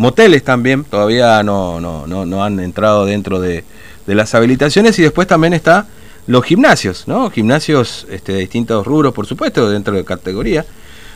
[0.00, 3.64] moteles también, todavía no, no, no, no han entrado dentro de,
[4.06, 5.86] de, las habilitaciones y después también está
[6.26, 7.30] los gimnasios, ¿no?
[7.30, 10.64] Gimnasios este, de distintos rubros, por supuesto, dentro de categoría.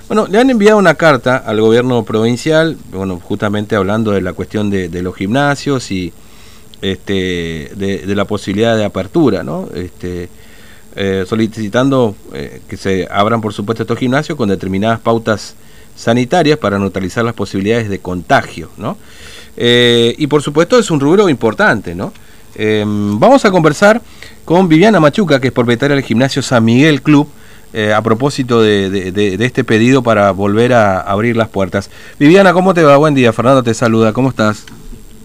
[0.06, 4.68] Bueno, le han enviado una carta al gobierno provincial, bueno, justamente hablando de la cuestión
[4.68, 6.12] de, de los gimnasios y
[6.82, 9.70] este, de, la posibilidad de apertura, ¿no?
[9.74, 10.28] Este,
[10.94, 15.54] eh, solicitando eh, que se abran, por supuesto, estos gimnasios con determinadas pautas
[15.96, 18.96] sanitarias para neutralizar las posibilidades de contagio, ¿no?
[19.56, 22.12] Eh, y por supuesto es un rubro importante, ¿no?
[22.56, 24.00] Em, vamos a conversar
[24.44, 27.28] con Viviana Machuca, que es propietaria del gimnasio San Miguel Club,
[27.92, 31.90] a propósito de, de, este pedido para volver a abrir las puertas.
[32.20, 32.96] Viviana, ¿cómo te va?
[32.98, 34.64] Buen día, Fernando te saluda, ¿cómo estás?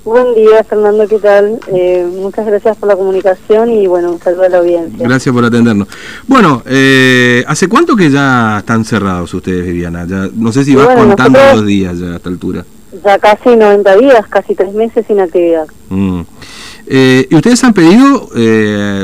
[0.10, 1.60] Buen día, Fernando, ¿qué tal?
[1.68, 5.08] Eh, muchas gracias por la comunicación y bueno, un saludo a la audiencia.
[5.08, 5.88] Gracias por atendernos.
[6.26, 10.08] Bueno, eh, ¿hace cuánto que ya están cerrados ustedes, Viviana?
[10.10, 12.66] Ya, no sé si vas contando los días ya a esta altura.
[13.06, 15.68] Ya casi 90 días, casi tres meses sin actividad.
[15.90, 16.22] Mm.
[16.88, 18.30] Eh, y ustedes han pedido,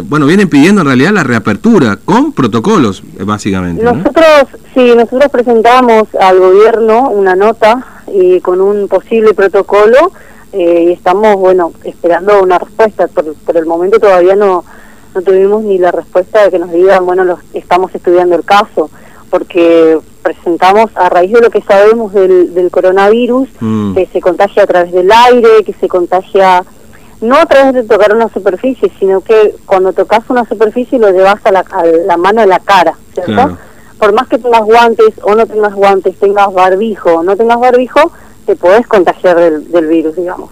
[0.06, 3.84] bueno, vienen pidiendo en realidad la reapertura con protocolos, básicamente.
[3.84, 10.12] Nosotros, sí, nosotros presentamos al gobierno una nota y con un posible protocolo
[10.56, 13.08] eh, y estamos, bueno, esperando una respuesta.
[13.08, 14.64] Por, por el momento todavía no,
[15.14, 18.90] no tuvimos ni la respuesta de que nos digan, bueno, los, estamos estudiando el caso,
[19.30, 23.96] porque presentamos a raíz de lo que sabemos del, del coronavirus, mm.
[23.96, 26.64] que se contagia a través del aire, que se contagia
[27.22, 31.46] no a través de tocar una superficie, sino que cuando tocas una superficie lo llevas
[31.46, 33.58] a la, a la mano a la cara, ¿cierto?
[33.98, 38.12] Por más que tengas guantes o no tengas guantes, tengas barbijo o no tengas barbijo,
[38.46, 40.52] te podés contagiar del, del virus, digamos.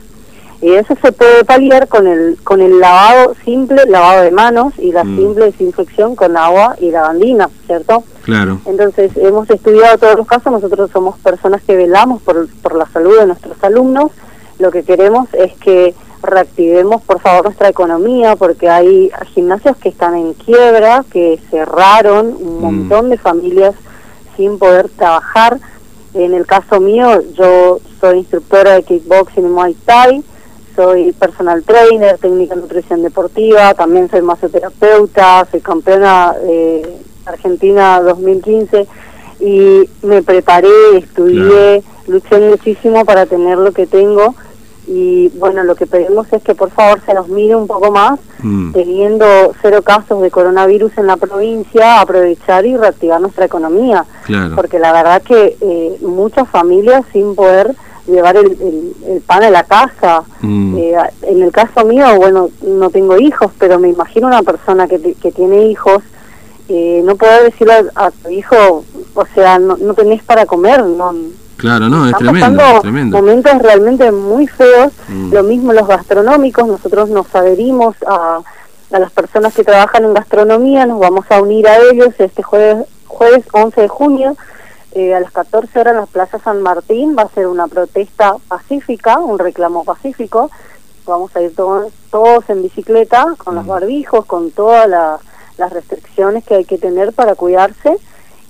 [0.62, 4.94] Y eso se puede paliar con el con el lavado simple, lavado de manos y
[4.94, 5.18] la mm.
[5.18, 8.06] simple desinfección con agua y lavandina, ¿cierto?
[8.24, 8.60] Claro.
[8.66, 13.20] Entonces, hemos estudiado todos los casos, nosotros somos personas que velamos por, por la salud
[13.20, 14.12] de nuestros alumnos,
[14.58, 20.16] lo que queremos es que reactivemos por favor nuestra economía porque hay gimnasios que están
[20.16, 22.62] en quiebra, que cerraron, un mm.
[22.62, 23.76] montón de familias
[24.38, 25.60] sin poder trabajar
[26.14, 30.24] en el caso mío, yo soy instructora de kickboxing y Muay Thai,
[30.76, 38.88] soy personal trainer, técnica de nutrición deportiva, también soy masoterapeuta, soy campeona de Argentina 2015
[39.40, 44.36] y me preparé, estudié, luché muchísimo para tener lo que tengo
[44.88, 48.20] y bueno, lo que pedimos es que por favor se nos mire un poco más,
[48.42, 48.74] mm.
[48.74, 49.26] teniendo
[49.62, 54.06] cero casos de coronavirus en la provincia, aprovechar y reactivar nuestra economía,
[54.56, 57.76] porque la verdad que eh, muchas familias sin poder
[58.08, 60.24] llevar el, pan a la casa.
[60.42, 60.78] Mm.
[60.78, 65.00] Eh, en el caso mío, bueno, no tengo hijos, pero me imagino una persona que,
[65.14, 66.04] que tiene hijos,
[66.68, 68.84] eh, no puede decirle a, tu hijo,
[69.14, 71.14] o sea, no, no tenés para comer, no
[71.58, 73.18] Claro, no, es tremendo, tremendo.
[73.18, 74.92] momentos realmente muy feos.
[75.08, 75.34] Mm.
[75.34, 78.42] Lo mismo los gastronómicos, nosotros nos adherimos a,
[78.92, 82.86] a las personas que trabajan en gastronomía, nos vamos a unir a ellos este jueves,
[83.08, 84.36] jueves 11 de junio.
[84.96, 88.36] Eh, a las 14 horas en la Plaza San Martín va a ser una protesta
[88.48, 90.52] pacífica, un reclamo pacífico.
[91.06, 93.70] Vamos a ir todos, todos en bicicleta, con los mm.
[93.70, 94.88] barbijos, con todas
[95.58, 97.98] las restricciones que hay que tener para cuidarse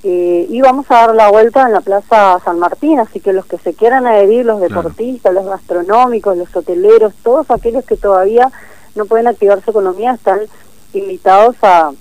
[0.06, 3.46] eh, y vamos a dar la vuelta en la Plaza San Martín, así que los
[3.46, 8.52] que se quieran adherir, los deportistas, los gastronómicos, los hoteleros, todos aquellos que todavía
[8.96, 10.40] no pueden activar su economía están
[10.94, 11.92] invitados a,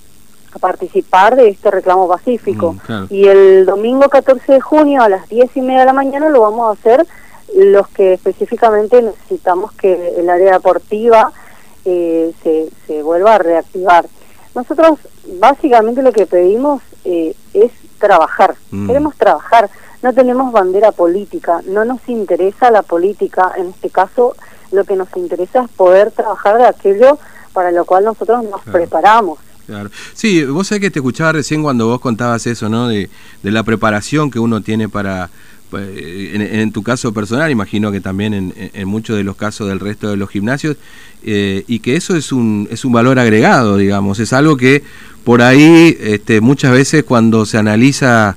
[0.59, 2.73] participar de este reclamo pacífico.
[2.87, 6.29] Mm, y el domingo 14 de junio a las 10 y media de la mañana
[6.29, 7.07] lo vamos a hacer
[7.55, 11.31] los que específicamente necesitamos que el área deportiva
[11.85, 14.05] eh, se, se vuelva a reactivar.
[14.53, 14.99] Nosotros
[15.39, 17.71] básicamente lo que pedimos eh, es
[18.03, 18.87] trabajar, mm.
[18.87, 19.69] queremos trabajar,
[20.01, 24.35] no tenemos bandera política, no nos interesa la política, en este caso
[24.73, 27.17] lo que nos interesa es poder trabajar de aquello
[27.53, 29.39] para lo cual nosotros nos preparamos.
[29.65, 29.89] Claro.
[30.13, 32.89] Sí, vos sabés que te escuchaba recién cuando vos contabas eso, ¿no?
[32.89, 33.09] De,
[33.41, 35.29] de la preparación que uno tiene para,
[35.73, 39.79] pues, en, tu caso personal, imagino que también en, en, muchos de los casos del
[39.79, 40.77] resto de los gimnasios,
[41.23, 44.83] eh, y que eso es un, es un valor agregado, digamos, es algo que
[45.23, 48.35] por ahí este, muchas veces cuando se analiza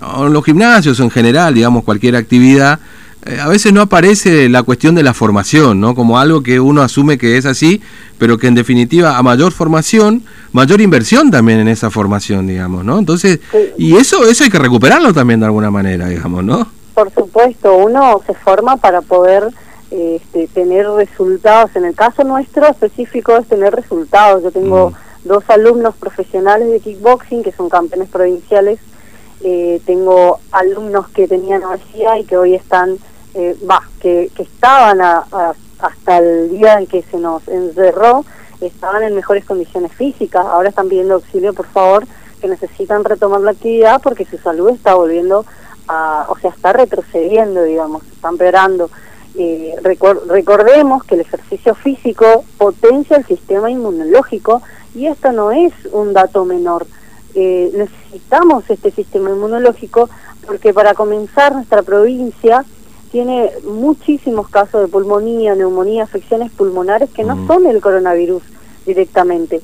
[0.00, 2.80] en los gimnasios en general, digamos, cualquier actividad,
[3.26, 5.94] eh, a veces no aparece la cuestión de la formación, ¿no?
[5.94, 7.82] Como algo que uno asume que es así,
[8.16, 12.98] pero que en definitiva a mayor formación, mayor inversión también en esa formación, digamos, ¿no?
[12.98, 13.40] Entonces,
[13.76, 16.77] y eso, eso hay que recuperarlo también de alguna manera, digamos, ¿no?
[16.98, 19.48] Por supuesto, uno se forma para poder
[19.90, 21.76] este, tener resultados.
[21.76, 24.42] En el caso nuestro específico es tener resultados.
[24.42, 24.90] Yo tengo...
[24.90, 28.80] Mm dos alumnos profesionales de kickboxing que son campeones provinciales.
[29.42, 32.98] Eh, tengo alumnos que tenían obesidad y que hoy están
[33.34, 33.56] eh,
[34.00, 38.24] que, que estaban hasta el día en que se nos encerró,
[38.60, 42.04] estaban en mejores condiciones físicas, ahora están pidiendo auxilio, por favor,
[42.40, 45.44] que necesitan retomar la actividad porque su salud está volviendo
[45.88, 48.90] a, o sea, está retrocediendo, digamos, está empeorando.
[49.36, 54.62] Eh, recordemos que el ejercicio físico potencia el sistema inmunológico
[54.94, 56.86] y esto no es un dato menor.
[57.34, 60.08] Eh, necesitamos este sistema inmunológico
[60.46, 62.64] porque para comenzar nuestra provincia
[63.12, 67.46] tiene muchísimos casos de pulmonía, neumonía, afecciones pulmonares que no mm.
[67.46, 68.42] son el coronavirus
[68.86, 69.60] directamente.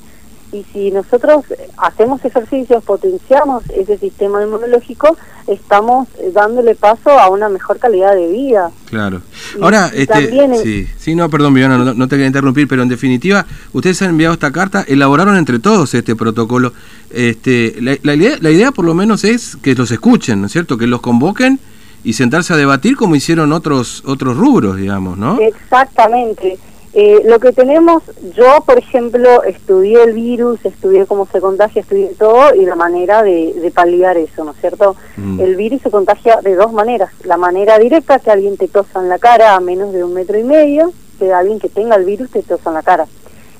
[0.54, 1.44] Y si nosotros
[1.76, 5.16] hacemos ejercicios, potenciamos ese sistema inmunológico,
[5.48, 8.70] estamos dándole paso a una mejor calidad de vida.
[8.88, 9.20] Claro.
[9.60, 14.00] Ahora, este, sí, sí, no, perdón, Viviana, no, te quería interrumpir, pero en definitiva, ustedes
[14.02, 16.72] han enviado esta carta, elaboraron entre todos este protocolo.
[17.10, 20.52] Este, la, la, idea, la idea, por lo menos, es que los escuchen, ¿no es
[20.52, 20.78] cierto?
[20.78, 21.58] Que los convoquen
[22.04, 25.40] y sentarse a debatir como hicieron otros otros rubros, digamos, ¿no?
[25.40, 26.58] Exactamente.
[26.96, 28.04] Eh, lo que tenemos,
[28.36, 33.24] yo por ejemplo estudié el virus, estudié cómo se contagia, estudié todo y la manera
[33.24, 34.94] de, paliar eso, ¿no es cierto?
[35.16, 35.40] Mm.
[35.40, 37.10] El virus se contagia de dos maneras.
[37.24, 40.38] La manera directa, que alguien te tosa en la cara a menos de un metro
[40.38, 43.06] y medio, que alguien que tenga el virus te tosa en la cara.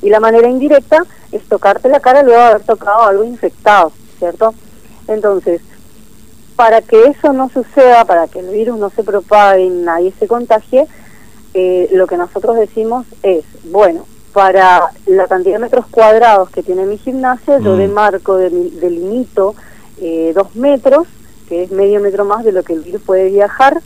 [0.00, 3.90] Y la manera indirecta es tocarte la cara luego de haber tocado algo infectado,
[4.20, 4.54] ¿cierto?
[5.08, 5.60] Entonces,
[6.54, 10.28] para que eso no suceda, para que el virus no se propague y nadie se
[10.28, 10.86] contagie,
[11.54, 16.84] eh, lo que nosotros decimos es, bueno, para la cantidad de metros cuadrados que tiene
[16.84, 17.78] mi gimnasio, yo mm.
[17.78, 19.54] demarco, delimito
[20.00, 21.06] eh, dos metros,
[21.48, 23.80] que es medio metro más de lo que el virus puede viajar,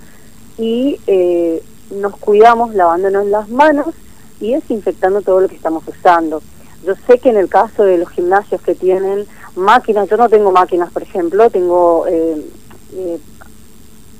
[0.56, 3.94] y eh, nos cuidamos lavándonos las manos
[4.40, 6.42] y desinfectando todo lo que estamos usando.
[6.84, 9.26] Yo sé que en el caso de los gimnasios que tienen
[9.56, 12.42] máquinas, yo no tengo máquinas, por ejemplo, tengo eh,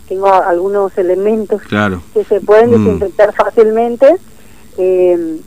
[0.09, 1.61] tengo algunos elementos
[2.15, 2.85] que se pueden mm.
[2.85, 4.17] desinfectar fácilmente,
[4.79, 5.41] eh,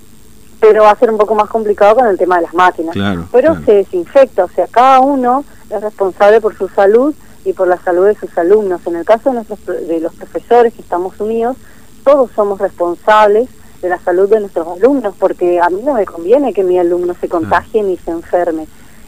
[0.59, 2.95] pero va a ser un poco más complicado con el tema de las máquinas.
[3.31, 7.13] pero se desinfecta, o sea, cada uno es responsable por su salud
[7.43, 8.81] y por la salud de sus alumnos.
[8.85, 11.57] En el caso de, nuestros, de los profesores que estamos unidos,
[12.03, 13.49] todos somos responsables
[13.81, 17.15] de la salud de nuestros alumnos, porque a mí no me conviene que mi alumno
[17.19, 18.67] se contagie ni se enferme,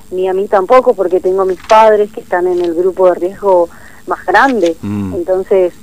[0.09, 3.69] ni a mí tampoco, porque tengo mis padres que están en el grupo de riesgo
[4.07, 4.75] más grande.
[4.81, 5.15] Mm.
[5.15, 5.73] Entonces,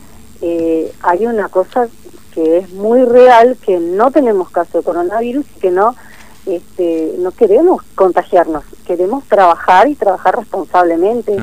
[0.42, 1.88] eh, hay una cosa
[2.34, 5.94] que es muy real, que no tenemos caso de coronavirus y que no,
[6.46, 11.36] este, no queremos contagiarnos, queremos trabajar y trabajar responsablemente.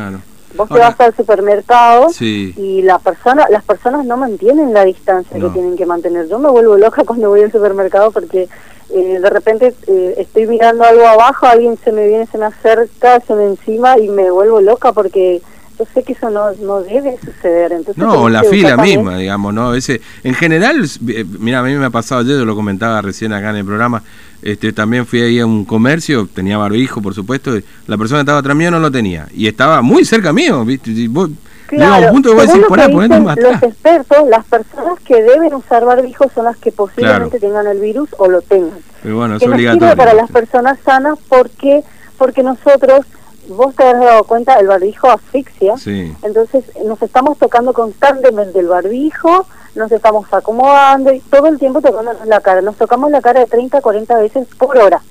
[0.55, 5.49] Vos te vas al supermercado y la persona, las personas no mantienen la distancia que
[5.49, 6.27] tienen que mantener.
[6.29, 8.47] Yo me vuelvo loca cuando voy al supermercado porque
[8.89, 13.19] eh, de repente eh, estoy mirando algo abajo, alguien se me viene, se me acerca,
[13.19, 15.41] se me encima y me vuelvo loca porque
[15.77, 17.71] yo sé que eso no, no debe suceder.
[17.71, 19.73] Entonces, no, la fila misma, digamos, ¿no?
[19.73, 23.33] Ese, en general, eh, mira, a mí me ha pasado ayer, yo lo comentaba recién
[23.33, 24.03] acá en el programa,
[24.41, 27.51] este, también fui ahí a un comercio, tenía barbijo, por supuesto,
[27.87, 30.91] la persona que estaba atrás mío no lo tenía, y estaba muy cerca mío, ¿viste?
[30.91, 31.29] Y vos,
[31.67, 36.29] claro, un punto que decir, por ahí, Los expertos, las personas que deben usar barbijo
[36.33, 38.79] son las que posiblemente tengan el virus o lo tengan.
[39.03, 39.95] Pero bueno, es que obligatorio.
[39.95, 41.83] para las personas sanas porque
[42.17, 43.05] porque nosotros
[43.49, 45.75] vos te has dado cuenta, el barbijo asfixia,
[46.23, 49.45] entonces nos estamos tocando constantemente el barbijo,
[49.75, 52.61] nos estamos acomodando y todo el tiempo tocándonos la cara.
[52.61, 55.01] Nos tocamos la cara de 30 a 40 veces por hora.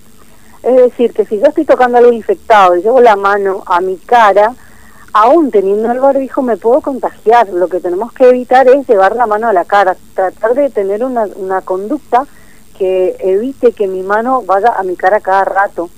[0.62, 3.96] Es decir, que si yo estoy tocando algo infectado y llevo la mano a mi
[3.96, 4.52] cara,
[5.12, 7.48] aún teniendo el barbijo me puedo contagiar.
[7.50, 11.04] Lo que tenemos que evitar es llevar la mano a la cara, tratar de tener
[11.04, 12.26] una, una conducta
[12.76, 15.88] que evite que mi mano vaya a mi cara cada rato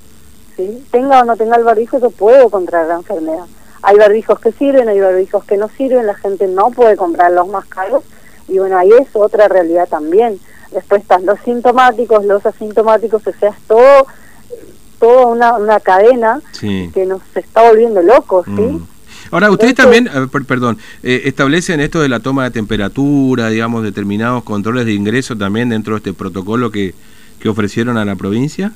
[0.90, 3.44] tenga o no tenga el barbijo, yo puedo contraer la enfermedad.
[3.82, 7.48] Hay barbijos que sirven, hay barbijos que no sirven, la gente no puede comprar los
[7.48, 8.02] más caros
[8.48, 10.38] y bueno, ahí es otra realidad también.
[10.72, 14.06] Después están los sintomáticos, los asintomáticos, o sea, es todo,
[14.98, 18.62] toda una, una cadena que nos está volviendo locos, ¿sí?
[18.62, 18.86] Mm.
[19.30, 20.08] Ahora, ustedes también,
[20.46, 25.68] perdón, eh, establecen esto de la toma de temperatura, digamos, determinados controles de ingreso también
[25.68, 26.94] dentro de este protocolo que,
[27.38, 28.72] que ofrecieron a la provincia.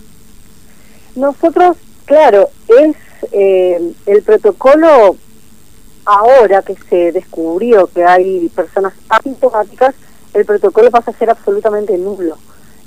[1.15, 2.97] Nosotros, claro, es
[3.33, 5.17] eh, el protocolo
[6.05, 9.95] ahora que se descubrió que hay personas asintomáticas,
[10.35, 12.37] el protocolo pasa a ser absolutamente nulo.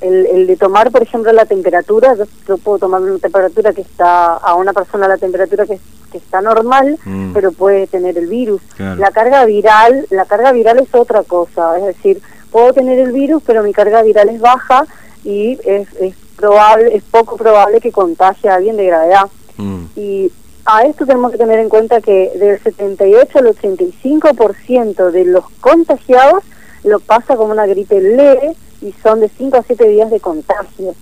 [0.01, 2.15] El, el de tomar, por ejemplo, la temperatura,
[2.47, 5.79] yo, puedo tomar una temperatura que está, a una persona la temperatura que,
[6.11, 7.33] que está normal, mm.
[7.33, 8.61] pero puede tener el virus.
[8.77, 13.41] La carga viral, la carga viral es otra cosa, es decir, puedo tener el virus,
[13.45, 14.85] pero mi carga viral es baja
[15.23, 19.27] y es, es probable, es poco probable que contagie a alguien de gravedad.
[19.57, 19.85] Mm.
[19.95, 20.31] Y
[20.65, 26.43] a esto tenemos que tener en cuenta que del 78 al 85% de los contagiados
[26.83, 30.95] lo pasa como una gripe leve y son de 5 a 7 días de contagio.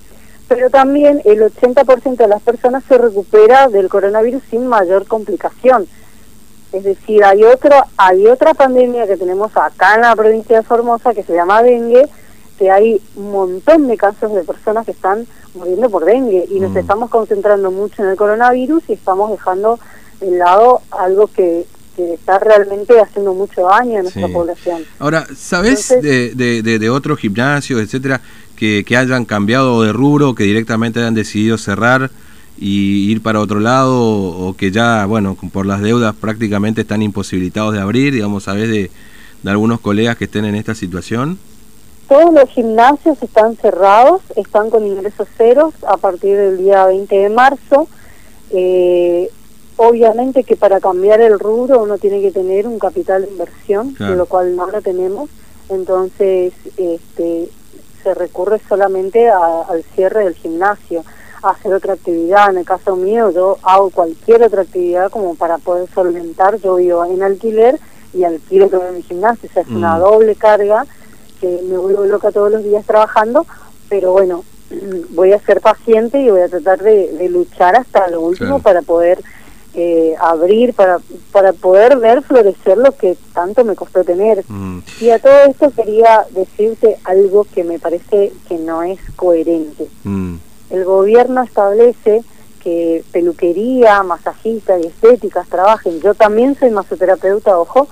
[0.47, 5.87] Pero también el 80% de las personas se recupera del coronavirus sin mayor complicación.
[6.71, 11.13] Es decir, hay otro, hay otra pandemia que tenemos acá en la provincia de Formosa
[11.13, 12.09] que se llama dengue,
[12.63, 16.71] que hay un montón de casos de personas que están muriendo por dengue y nos
[16.71, 16.77] Mm.
[16.77, 19.79] estamos concentrando mucho en el coronavirus y estamos dejando
[20.21, 21.65] de lado algo que,
[21.97, 24.33] que está realmente haciendo mucho daño a nuestra Sí.
[24.33, 24.83] población.
[24.97, 28.21] Ahora, ¿sabés Entonces- de, de, de- otros gimnasios, etcétera,
[28.55, 32.11] que, que hayan cambiado de rubro, que directamente hayan decidido cerrar
[32.57, 37.73] y ir para otro lado, o que ya, bueno, por las deudas prácticamente están imposibilitados
[37.73, 38.13] de abrir?
[38.13, 38.89] Digamos, ¿sabés de,
[39.43, 41.37] de algunos colegas que estén en esta situación?
[42.13, 47.29] Todos los gimnasios están cerrados, están con ingresos ceros a partir del día 20 de
[47.29, 47.87] marzo.
[48.51, 49.31] Eh,
[49.77, 54.13] obviamente que para cambiar el rubro uno tiene que tener un capital de inversión, Claro.
[54.13, 55.31] lo cual no lo tenemos.
[55.69, 57.49] Entonces este,
[58.03, 61.03] se recurre solamente a- al cierre del gimnasio,
[61.41, 62.51] a hacer otra actividad.
[62.51, 66.57] En el caso mío yo hago cualquier otra actividad como para poder solventar.
[66.59, 67.79] Yo vivo en alquiler
[68.13, 69.99] y alquilo todo mi gimnasio, o sea, es una Mm.
[70.01, 70.85] doble carga
[71.43, 73.45] que me vuelvo loca todos los días trabajando,
[73.89, 74.45] pero bueno,
[75.09, 78.63] voy a ser paciente y voy a tratar de, de luchar hasta lo último Claro.
[78.63, 79.19] para poder
[79.73, 80.99] eh, abrir, para,
[81.33, 84.45] para poder ver florecer lo que tanto me costó tener.
[84.47, 89.87] Mm, Y a todo esto quería decirte algo que me parece que no es coherente.
[90.05, 90.35] mm,
[90.69, 92.23] El gobierno establece
[92.63, 95.99] que peluquería, masajistas y estéticas trabajen.
[95.99, 97.89] Yo también soy masoterapeuta, ojo,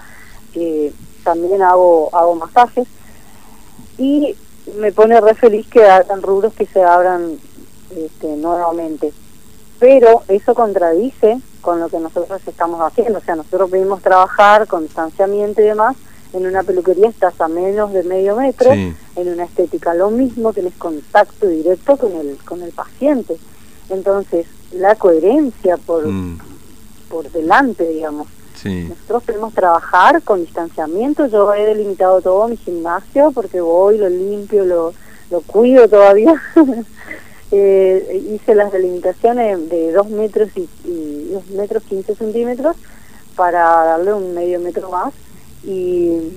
[0.53, 0.93] que
[1.25, 2.87] también hago, hago masajes.
[4.01, 4.35] Y
[4.79, 7.37] me pone re feliz que hagan rubros que se abran
[7.95, 9.13] este, nuevamente.
[9.79, 13.19] Pero eso contradice con lo que nosotros estamos haciendo.
[13.19, 15.95] O sea, nosotros pedimos trabajar con distanciamiento y demás.
[16.33, 20.51] En una peluquería estás a menos de medio metro sí, en una estética lo mismo,
[20.51, 23.37] tenés contacto directo con el, con el paciente.
[23.89, 26.39] Entonces, la coherencia por, mm,
[27.07, 28.27] por delante, digamos.
[28.61, 34.07] Sí, Nosotros podemos trabajar con distanciamiento, yo he delimitado todo mi gimnasio porque voy, lo
[34.09, 34.93] limpio, lo,
[35.29, 36.33] lo cuido todavía.
[37.53, 42.77] Eh, hice las delimitaciones de 2 metros y, y 2 metros 15 centímetros
[43.35, 45.13] para darle un medio metro más
[45.65, 46.31] y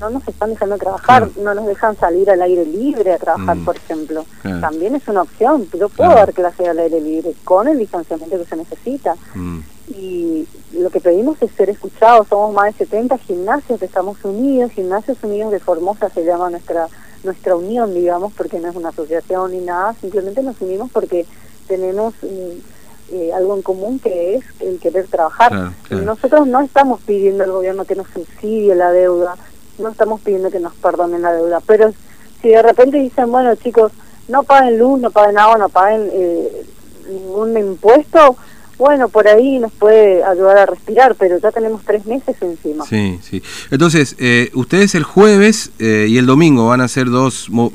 [0.00, 1.44] no nos están dejando trabajar, Claro.
[1.44, 3.64] no nos dejan salir al aire libre a trabajar, Mm.
[3.64, 4.26] por ejemplo.
[4.42, 4.60] Claro.
[4.62, 6.14] También es una opción, yo puedo Claro.
[6.26, 11.00] dar clase al aire libre con el distanciamiento que se necesita mm, y lo que
[11.00, 12.28] pedimos es ser escuchados.
[12.28, 16.88] Somos más de 70 gimnasios que estamos unidos, Gimnasios Unidos de Formosa se llama nuestra
[17.24, 21.26] nuestra unión, digamos, porque no es una asociación ni nada, simplemente nos unimos porque
[21.66, 25.50] tenemos mm, eh, algo en común que es el querer trabajar.
[25.50, 26.04] Claro, claro.
[26.04, 29.36] Nosotros no estamos pidiendo al gobierno que nos subsidie la deuda,
[29.78, 31.92] no estamos pidiendo que nos perdonen la deuda, pero
[32.40, 33.92] si de repente dicen, bueno chicos,
[34.28, 36.64] no paguen luz, no paguen agua, no paguen eh,
[37.08, 38.36] ningún impuesto,
[38.78, 42.84] bueno, por ahí nos puede ayudar a respirar, pero ya tenemos tres meses encima.
[42.84, 43.42] sí, sí.
[43.70, 47.72] Entonces, eh, ustedes el jueves eh, y el domingo van a hacer dos mo-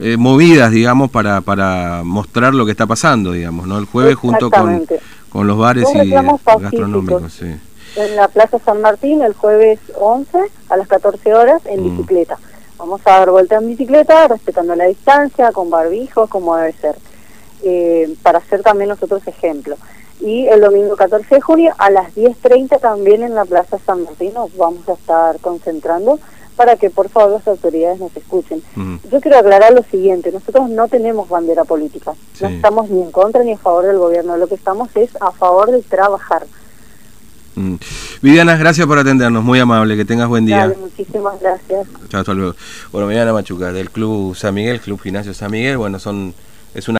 [0.00, 3.78] eh, movidas, digamos, para, para mostrar lo que está pasando, digamos, ¿no?
[3.78, 4.86] El jueves junto con,
[5.28, 7.54] con los bares y gastronómicos, sí.
[7.96, 10.38] en la Plaza San Martín el jueves 11
[10.70, 11.96] a las 14 horas en Mm.
[11.96, 12.38] bicicleta.
[12.78, 16.94] Vamos a dar vuelta en bicicleta, respetando la distancia, con barbijos, como debe ser,
[17.64, 19.76] eh, para hacer también nosotros ejemplo.
[20.20, 24.34] Y el domingo 14 de junio a las 10.30 también en la Plaza San Martín
[24.34, 26.18] nos vamos a estar concentrando
[26.56, 28.60] para que por favor las autoridades nos escuchen.
[28.74, 33.12] Mm, Yo quiero aclarar lo siguiente, nosotros no tenemos bandera política, no estamos ni en
[33.12, 36.46] contra ni a favor del gobierno, lo que estamos es a favor de trabajar.
[37.54, 37.74] mm.
[38.22, 40.62] Viviana, gracias por atendernos, muy amable, que tengas buen día.
[40.62, 41.86] Dale, muchísimas gracias.
[42.08, 42.56] Chao, hasta luego.
[42.90, 46.34] Bueno, Viviana Machuca, del Club San Miguel, Club Gimnasio San Miguel, bueno, son
[46.74, 46.96] es una